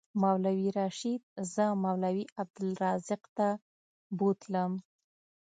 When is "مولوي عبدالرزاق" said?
1.83-3.23